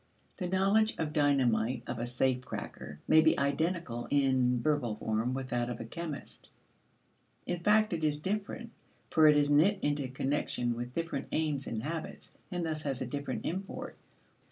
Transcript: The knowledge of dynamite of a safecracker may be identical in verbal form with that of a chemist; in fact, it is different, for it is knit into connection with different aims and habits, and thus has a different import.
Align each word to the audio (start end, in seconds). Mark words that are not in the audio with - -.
The 0.37 0.47
knowledge 0.49 0.95
of 0.97 1.13
dynamite 1.13 1.83
of 1.85 1.99
a 1.99 2.07
safecracker 2.07 2.97
may 3.07 3.21
be 3.21 3.37
identical 3.37 4.07
in 4.09 4.59
verbal 4.59 4.95
form 4.95 5.35
with 5.35 5.49
that 5.49 5.69
of 5.69 5.79
a 5.79 5.85
chemist; 5.85 6.49
in 7.45 7.59
fact, 7.59 7.93
it 7.93 8.03
is 8.03 8.17
different, 8.17 8.71
for 9.11 9.27
it 9.27 9.37
is 9.37 9.51
knit 9.51 9.77
into 9.83 10.07
connection 10.07 10.73
with 10.73 10.95
different 10.95 11.27
aims 11.31 11.67
and 11.67 11.83
habits, 11.83 12.35
and 12.49 12.65
thus 12.65 12.81
has 12.81 12.99
a 13.03 13.05
different 13.05 13.45
import. 13.45 13.95